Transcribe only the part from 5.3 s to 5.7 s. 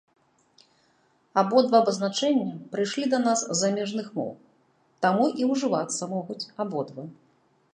і